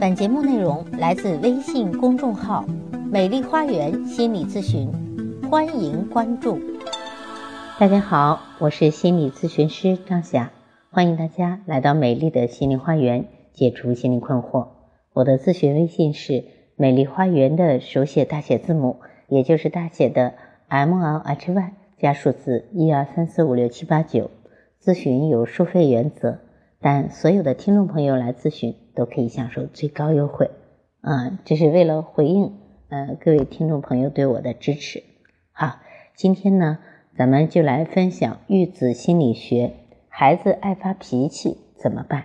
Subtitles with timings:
[0.00, 2.64] 本节目内容来自微信公众号
[3.10, 4.90] “美丽花园心理咨询”，
[5.48, 6.58] 欢迎关注。
[7.78, 10.50] 大家好，我是心理咨询师张霞，
[10.90, 14.68] 欢迎大家来到美丽的心灵花园，解除心理困惑。
[15.12, 16.44] 我的咨询微信是
[16.76, 18.96] “美丽花园”的手写大写字母，
[19.28, 20.34] 也就是大写的
[20.68, 24.30] M L H Y 加数字一二三四五六七八九。
[24.82, 26.40] 咨询有收费原则，
[26.80, 28.74] 但所有的听众朋友来咨询。
[28.94, 30.50] 都可以享受最高优惠，
[31.02, 32.52] 嗯，这是为了回应
[32.88, 35.02] 呃各位听众朋友对我的支持。
[35.52, 35.80] 好，
[36.14, 36.78] 今天呢，
[37.16, 39.72] 咱们就来分享育子心理学，
[40.08, 42.24] 孩子爱发脾气怎么办？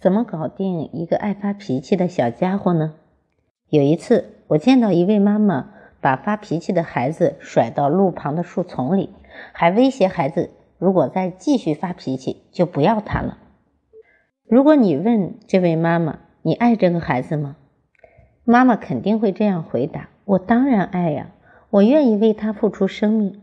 [0.00, 2.94] 怎么搞定一个爱发脾气的小家伙呢？
[3.68, 5.70] 有一次，我见到一位妈妈
[6.00, 9.10] 把发脾气的孩子甩到路旁的树丛里，
[9.52, 13.38] 还威胁孩子，如果再继续发脾气，就不要他了。
[14.52, 17.56] 如果你问这位妈妈，你爱这个孩子吗？
[18.44, 21.30] 妈妈肯定会这样回答：“我当然爱呀，
[21.70, 23.40] 我愿意为他付出生命。”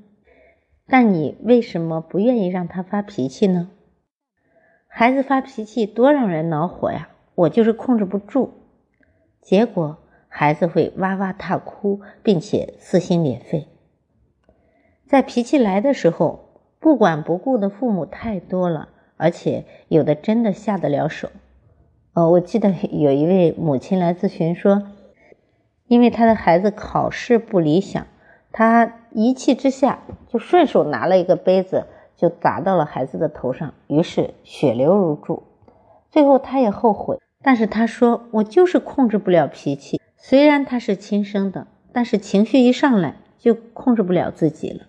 [0.86, 3.72] 但你为什么不愿意让他发脾气呢？
[4.88, 7.10] 孩子发脾气多让人恼火呀！
[7.34, 8.52] 我就是控制不住，
[9.42, 13.68] 结果孩子会哇哇大哭，并且撕心裂肺。
[15.08, 18.90] 在脾气来的时候，不管不顾的父母太多了。
[19.20, 21.28] 而且有的真的下得了手，
[22.14, 24.84] 呃，我记得有一位母亲来咨询说，
[25.88, 28.08] 因为他的孩子考试不理想，
[28.54, 35.44] 他一气之下就顺手拿了一个杯子就砸到了孩子的头上，于是血流如注。
[36.10, 44.86] 最后他也后悔，但是他说我就是控制不了脾气，虽然他是亲生的，但是情绪一上来就控制不了自己了。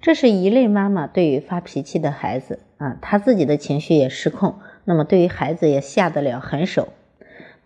[0.00, 2.60] 这是一类妈妈对于发脾气的孩子。
[2.78, 6.88] 啊，他自己的情绪也失控，那么对于孩子也下得了狠手。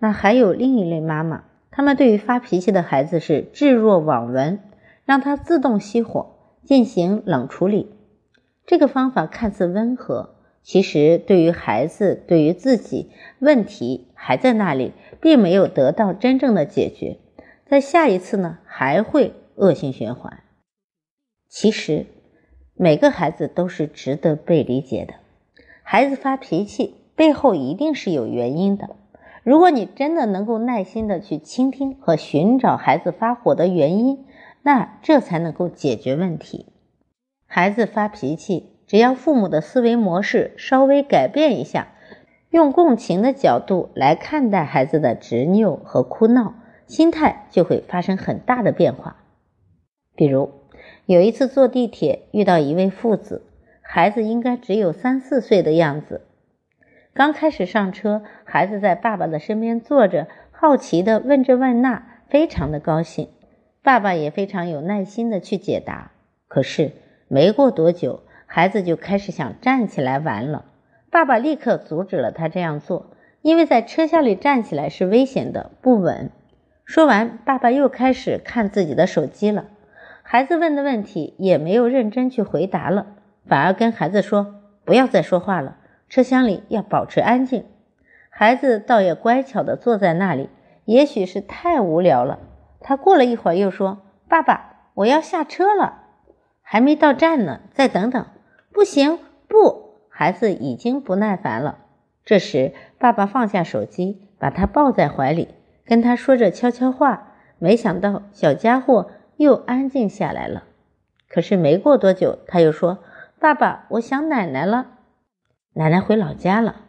[0.01, 4.59] 那还有另一类妈妈，他们对于发脾气的孩子是置若罔闻，
[5.05, 6.34] 让他自动熄火，
[6.65, 7.94] 进行冷处理。
[8.67, 10.34] 这个方法看似温和，
[10.65, 14.91] 其实对于孩子，对于自己，问题还在那里，
[15.21, 17.19] 并没有得到真正的解决。
[17.65, 20.43] 在下一次呢，还会恶性循环。
[21.49, 22.06] 其实。
[22.77, 25.15] 每个孩子都是值得被理解的。
[25.85, 28.97] 孩子发脾气背后一定是有原因的。
[29.45, 34.25] 如果你真的能够耐心的去倾听和寻找孩子发火的原因，
[34.62, 36.67] 那这才能够解决问题。
[37.47, 41.93] 孩子发脾气，只要父母的思维模式稍微改变一下，
[42.51, 46.55] 用共情的角度来看待孩子的执拗和哭闹，
[46.89, 49.19] 心态就会发生很大的变化。
[50.17, 50.51] 比如。
[51.06, 53.43] 有一次坐地铁遇到一位父子，
[53.83, 56.22] 孩子应该只有三四岁的样子。
[57.12, 63.28] 刚开始上车，孩子在爸爸的身边坐着，好奇的问这问那，非常的高兴。
[63.83, 66.11] 爸爸也非常有耐心的去解答。
[66.49, 66.93] 可是
[67.28, 70.65] 没过多久，孩子就开始想站起来玩了。
[71.11, 76.31] 爸爸立刻阻止了他这样做，因为在车厢里站起来是危险的，不稳。
[76.84, 79.67] 说完，爸爸又开始看自己的手机了。
[80.34, 83.06] 孩子问的问题也没有认真去回答了，
[83.47, 85.77] 反而跟孩子说：“不要再说话了，
[86.09, 87.67] 车厢里要保持安静。”
[88.31, 90.50] 孩子倒也乖巧的坐在那里，
[90.87, 92.41] 也许是太无聊了。
[92.81, 96.03] 他过了一会儿又说：“爸爸，我要下车了，
[96.62, 98.27] 还没到站呢，再等等。”
[98.75, 101.78] 不行，不，孩子已经不耐烦了。
[102.25, 105.55] 这时，爸爸放下手机，把他抱在怀里，
[105.87, 107.34] 跟他说着悄悄话。
[107.61, 109.12] 没想到，小家伙。
[109.37, 110.65] 又安静下来了，
[111.28, 112.99] 可是没过多久，他又说
[113.41, 114.87] ：“爸爸，我想奶奶了，
[115.75, 116.83] 奶奶回老家了。”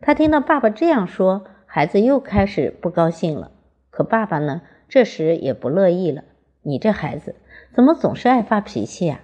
[0.00, 3.50] 他听到爸爸这样说，孩子又开始不高兴了。
[3.90, 6.24] 可爸爸呢，这时也不乐意了
[6.62, 7.36] ：“你这孩子
[7.72, 9.20] 怎么总是爱发脾气呀？”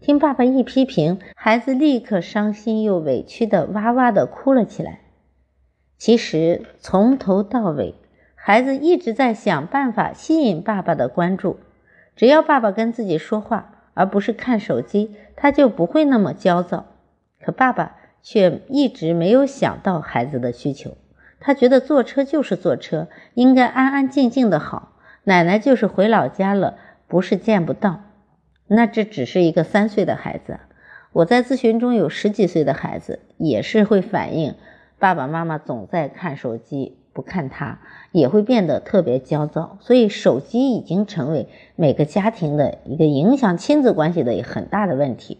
[0.00, 5.00] 听爸爸一批评，孩子立刻伤心又委屈的哇哇的哭了起来。
[5.96, 7.94] 其实从头到尾，
[8.34, 11.58] 孩子一直在想办法吸引爸爸的关注。
[12.16, 16.86] 只要爸爸跟自己说话，而不是看手机，他就不会那么焦躁。
[17.40, 20.96] 可爸爸却一直没有想到孩子的需求。
[21.40, 24.92] 他觉得坐车就是坐车，应该安安静静的好。
[25.24, 28.02] 奶奶就是回老家了，不是见不到。
[28.66, 30.60] 那这只是一个三岁的孩子。
[31.12, 34.54] 我在咨询中有十几岁的孩子，也是会反映
[34.98, 36.98] 爸爸妈妈总在看手机。
[37.14, 37.78] 不看他
[38.12, 45.38] 也会变得特别焦躁，所以手机已经成为每个家庭的一个影响亲子关系的很大的问题。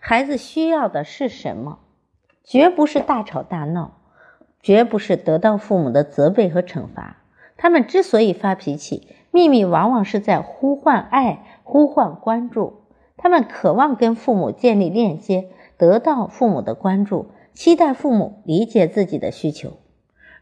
[0.00, 1.78] 孩子需要的是什么？
[2.42, 3.98] 绝不是大吵大闹，
[4.62, 7.18] 绝不是得到父母的责备和惩罚。
[7.56, 12.82] 他们之所以发脾气，秘密往往是在呼唤爱，呼唤关注。
[13.16, 19.72] 他们渴望跟父母建立链接，得到父母的关注，期待父母理解自己的需求。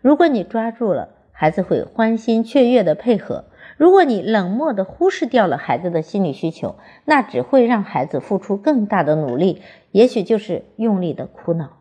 [0.05, 3.45] 如果你抓住了，孩子会欢欣雀跃的配合；
[3.79, 9.63] 如果你冷漠的忽视掉了孩子的心理需求，那只会让孩子付出更大的努力，
[9.93, 11.79] 也许就是用力的哭闹。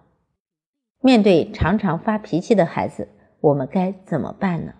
[1.01, 3.09] 面对常常发脾气的孩子，
[3.41, 4.75] 我们该怎么办呢？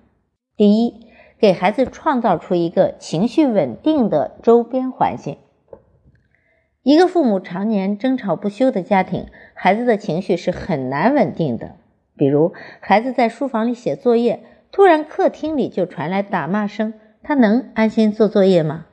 [0.56, 1.08] 第一，
[1.38, 5.38] 给孩子创造出一个情绪稳定的周边环境。
[6.82, 11.76] 一个父母常年争吵不休的家庭，孩子的情绪是很难稳定的。
[12.16, 16.94] 比如，孩子在书房里写作业，突然客厅里就传来打骂声，
[17.24, 18.86] 他能安心做作业吗？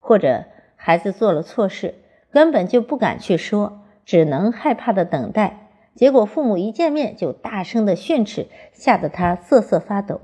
[0.00, 0.44] 或者，
[0.76, 1.94] 孩子做了错事，
[2.30, 10.20] 根本就不敢去说，只能害怕的等待，结果父母一见面就大声的训斥，吓得他瑟瑟发抖。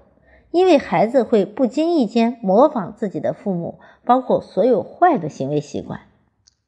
[0.51, 6.01] 因为孩子会不经意间模仿自己的父母，包括所有坏的行为习惯。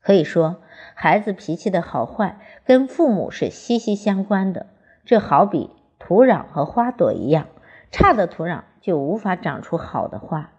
[0.01, 0.57] 可以说，
[0.95, 4.67] 孩子脾气的好坏跟父母是息息相关的。
[5.07, 7.47] 这好比土壤和花朵一样，
[7.93, 10.51] 差的土壤就无法长出好的花。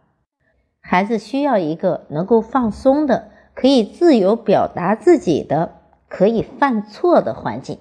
[0.79, 5.73] 孩子需要一个能够放松的、可以自由表达自己的、
[6.07, 7.79] 可以犯错的环境，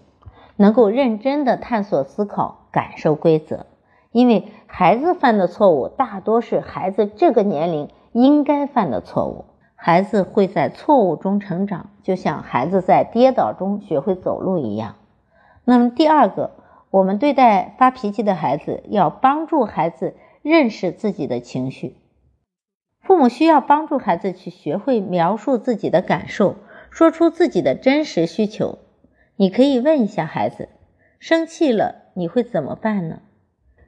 [0.57, 3.67] 能够认真的探索、思考、感受规则。
[4.11, 9.45] 因为孩子犯的错误大多是孩子这个年龄应该犯的错误。
[9.77, 14.95] 孩子会在错误中成长，就像孩子在跌倒中学会走路一样。
[15.69, 16.53] 那么第二个，
[16.91, 21.97] 我们对待发脾气的孩子，要帮助孩子认识自己的情绪。
[23.01, 26.55] 父母需要帮助孩子去学会描述自己的感受，
[26.89, 28.79] 说出自己的真实需求。
[29.35, 30.69] 你可以问一下孩子：
[31.19, 33.23] 生气了你会怎么办呢？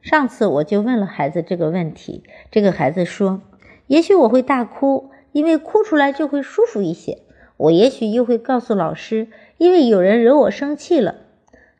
[0.02, 3.40] 上次我就问了孩子这个问题，这个孩子说：
[3.86, 5.10] 也许我会大哭。
[5.32, 7.18] 因为哭出来就会舒服一些，
[7.58, 9.28] 我也许又会告诉老师，
[9.58, 11.16] 因为有人惹我生气了。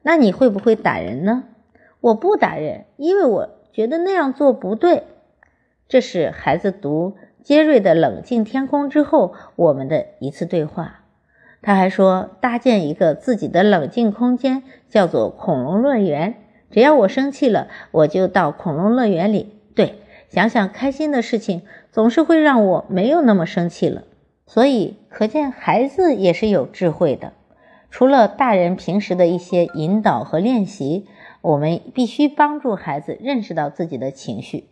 [0.08, 1.44] 那你会不会打人呢？
[2.00, 5.02] 我不打人，因为我觉得那样做不对。
[5.86, 11.04] 这是孩子读杰瑞的《冷静天空》之后我们的一次对话。
[11.60, 16.36] 他还说，搭建一个自己的冷静空间，叫做恐龙乐园。
[16.70, 19.60] 只要我生气了，我就到恐龙乐园里。
[19.74, 19.96] 对。
[20.30, 21.60] 想想开心的事情，
[21.92, 24.04] 总是会让我没有那么生气了。
[24.46, 27.34] 所以，可见孩子也是有智慧的。
[27.90, 31.06] 除了大人平时的一些引导和练习，
[31.40, 34.64] 我们必须帮助孩子认识到自己的情绪。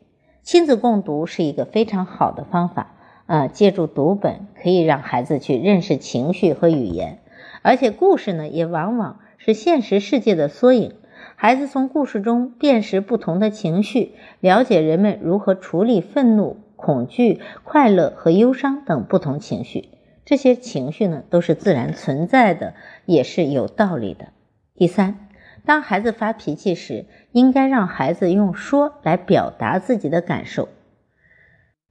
[0.42, 2.92] 亲子共读是一个非常好的方法。
[3.26, 7.18] 啊，借助读本可以让孩子去认识情绪和语言，
[7.60, 10.94] 而且故事呢，也往往是现实世界的缩影。
[11.34, 19.88] 孩子从故事中辨识不同的情绪，了解人们如何处理愤怒、恐惧、快乐和忧伤等不同情绪。
[20.26, 22.74] 这些情绪呢，都是自然存在的，
[23.04, 24.32] 也是有道理的。
[24.74, 25.28] 第三，
[25.64, 30.68] 当孩子发脾气时，应该让孩子用说来表达自己的感受。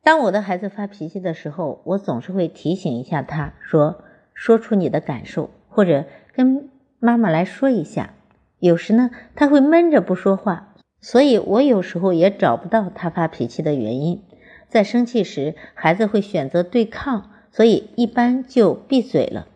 [0.03, 4.03] 当我的孩子发脾气的时候，我总是会提醒一下他说
[4.35, 6.03] ：“说出你的感受，或者
[6.33, 8.15] 跟妈妈来说一下。”
[8.59, 14.21] 有时呢，他会闷着不说话，所以我有时候也找不到他发脾气的原因。
[14.68, 19.47] 在生气时，孩子会选择对抗，所以一般就闭嘴了。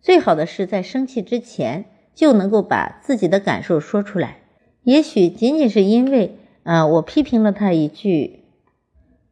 [0.00, 1.84] 最好的是在生气之前
[2.14, 4.38] 就能够把自己的感受说出来。
[4.84, 8.44] 也许仅仅是因为，啊，我批评了他一句，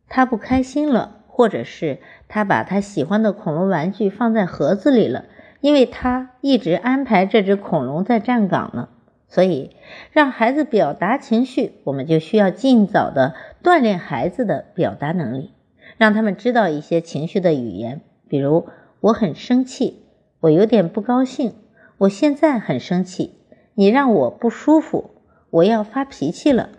[0.07, 5.25] 他不开心了，或者是他把他喜欢的恐龙玩具放在盒子里了。
[5.63, 8.91] 因为他一直安排这只恐龙在站岗呢，
[9.29, 9.71] 所以
[10.13, 15.55] 让孩子表达情绪，我们就需要尽早的锻炼孩子的表达能力，
[15.99, 18.69] 让他们知道一些情绪的语言，比如
[19.01, 20.05] 我很生气，
[20.41, 21.53] 我有点不高兴，
[21.99, 23.35] 我现在很生气，
[23.75, 25.11] 你让我不舒服，
[25.51, 26.71] 我要发脾气了。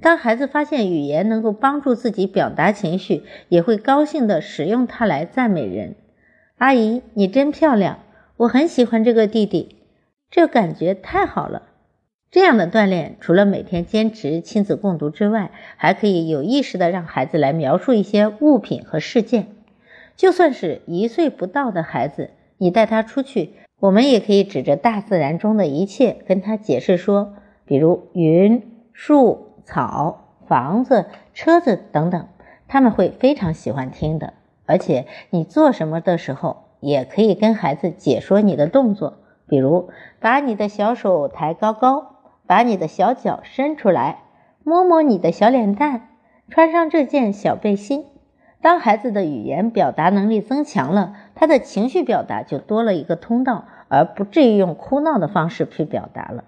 [0.00, 5.96] 当孩子发现语言能够帮助自己表达情绪，也会高兴的使用它来赞美人。
[6.56, 7.98] 阿姨，你真漂亮，
[8.38, 9.76] 我很喜欢这个弟弟，
[10.30, 11.69] 这感觉太好了。
[12.30, 19.48] 这样的锻炼，除了每天坚持亲子共读之外，还可以有意识的让孩子来描述一些物品和事件。
[20.14, 27.34] 就算是一岁不到的孩子，你带他出去，我们也可以指着大自然中的一切跟他解释说，
[27.64, 32.28] 比如云、树、草、房子、车子等等，
[32.68, 34.34] 他们会非常喜欢听的。
[34.66, 39.18] 而且你做什么的时候，也可以跟孩子解说你的动作，
[39.48, 42.09] 比如把你的小手抬高高，
[42.50, 44.24] 把你的小脚伸出来，
[44.64, 46.08] 摸摸你的小脸蛋，
[46.48, 48.06] 穿上这件小背心。
[48.60, 56.42] 当孩子的语言表达能力增强了，他的情绪表达就多了一个通道，而不至于用哭闹的方式去表达了。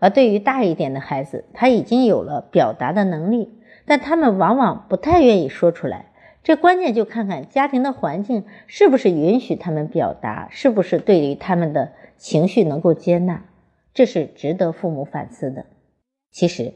[0.00, 3.56] 而对于大一点的孩子，他已经有了表达的能力，
[3.86, 6.06] 但他们往往不太愿意说出来。
[6.42, 13.44] 这关键就看看家庭的环境是不是允许他们表达，是不是对于他们的情绪能够接纳，
[13.94, 15.64] 这是值得父母反思的。
[16.30, 16.74] 其实，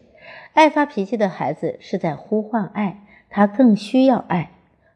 [0.54, 4.52] 爱发脾气的孩子是在呼唤爱，他更需要爱。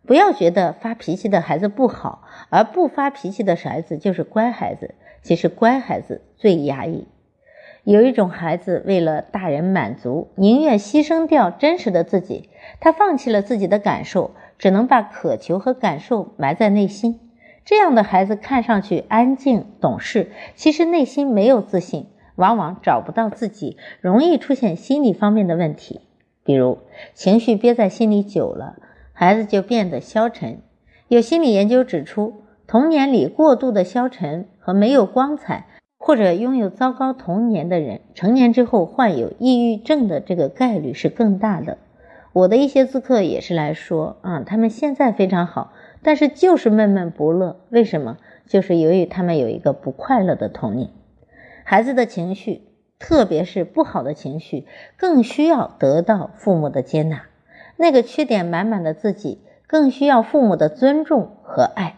[0.06, 4.94] 不要觉得发脾气的孩子不好，而不发脾气的孩子就是乖孩子。
[5.22, 7.06] 其实乖孩子最压抑。
[7.84, 12.50] 有一种孩子为了大人满足，宁愿牺牲掉真实的自己，
[12.80, 17.31] 他放弃了自己的感受，只能把渴求和感受埋在内心。
[17.64, 26.00] 这样的孩子看上去安静懂事，其实内心没有自信，往往找不到自己，容易出现心理方面的问题，
[26.45, 26.78] 比如
[27.14, 28.76] 情绪憋在心里久了。
[29.12, 30.59] 孩子就变得消沉。
[31.07, 35.66] 有心理研究指出，童年里过度的消沉和没有光彩，
[35.99, 41.78] 或者拥有糟糕童年的人，成年之后患有抑郁症的这个概率是更大的。
[42.33, 47.61] 我的一些咨客也是来说啊，他们现在非常好，但是就是闷闷不乐。
[47.71, 48.18] 为什么？
[48.47, 50.90] 就是由于他们有一个不快乐的童年。
[51.64, 52.62] 孩子的情绪，
[52.99, 54.66] 特别是不好的情绪，
[54.97, 57.23] 更需要得到父母的接纳。
[57.76, 61.97] 那个缺点满满的自己，更需要父母的尊重和爱。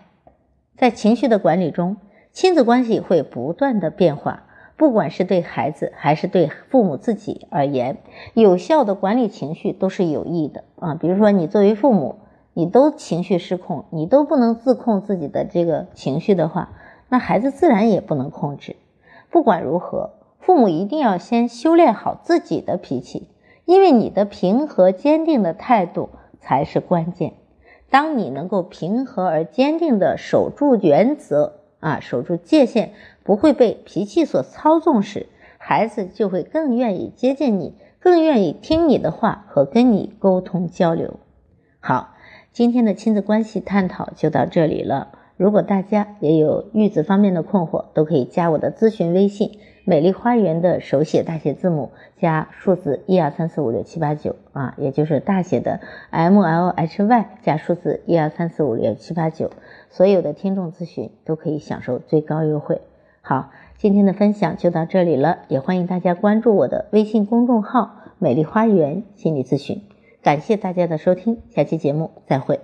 [0.76, 1.96] 在情绪的管理中，
[2.32, 4.44] 亲子关系会不断的变化。
[4.76, 7.98] 不管是对孩子还是对父母自己而言，
[8.34, 10.96] 有效的管理情绪都是有益的啊。
[10.96, 12.16] 比如说，你作为父母，
[12.54, 16.70] 你都情绪失控，你都不能自控自己的这个情绪的话，
[17.08, 18.76] 那孩子自然也不能控制。
[19.30, 23.28] 不管如何，父母一定要先修炼好自己的脾气。
[23.66, 27.32] 因为你的平和坚定的态度才是关键。
[27.88, 32.92] 当你能够平和而坚定地守住原则啊，守住界限，
[33.22, 41.14] 不会被脾气所操纵时，孩子就会更愿意接近你，更愿意听你的话和跟你沟通交流。
[41.80, 42.13] 好，
[42.54, 45.08] 今天的亲子关系探讨就到这里了。
[45.36, 49.58] 如果大家也有育子方面的困惑，都可以加我的咨询微信。
[49.84, 55.80] 美丽花园的手写大写字母加数字一二三四五六七八九啊，也就是大写的
[56.10, 59.50] M L H Y 加数字一二三四五六七八九，
[59.90, 62.80] 所有的听众咨询都可以享受最高优惠。
[63.20, 69.82] 好，今天的分享就到这里了，也欢迎大家关注我的微信公众号“美丽花园心理咨询”。
[70.24, 72.58] 感谢大家的收听，下期节目再会。